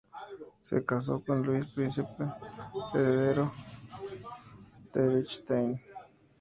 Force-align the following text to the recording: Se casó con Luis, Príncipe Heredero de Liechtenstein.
Se 0.63 0.83
casó 0.83 1.23
con 1.23 1.43
Luis, 1.43 1.67
Príncipe 1.75 2.25
Heredero 2.95 3.51
de 4.91 5.03
Liechtenstein. 5.13 5.79